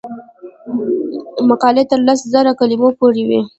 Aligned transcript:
مقالې 1.49 1.83
تر 1.91 1.99
لس 2.07 2.19
زره 2.31 2.51
کلمو 2.59 2.89
پورې 2.99 3.23
وي. 3.29 3.39